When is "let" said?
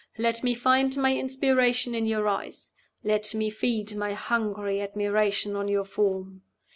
0.17-0.43, 3.03-3.35